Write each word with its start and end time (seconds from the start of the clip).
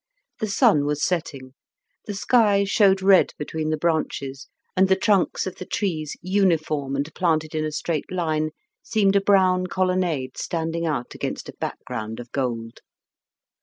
The 0.39 0.47
sun 0.47 0.85
was 0.87 1.05
setting; 1.05 1.53
the 2.07 2.15
sky 2.15 2.63
showed 2.63 3.03
red 3.03 3.33
between 3.37 3.69
the 3.69 3.77
branches, 3.77 4.47
and 4.75 4.87
the 4.87 4.95
trunks 4.95 5.45
of 5.45 5.57
the 5.57 5.65
trees, 5.67 6.17
uniform, 6.23 6.95
and 6.95 7.13
planted 7.13 7.53
in 7.53 7.63
a 7.63 7.71
straight 7.71 8.11
line, 8.11 8.49
seemed 8.81 9.15
a 9.15 9.21
brown 9.21 9.67
colonnade 9.67 10.37
standing 10.37 10.87
out 10.87 11.13
against 11.13 11.49
a 11.49 11.53
background 11.59 12.19
of 12.19 12.31
gold. 12.31 12.79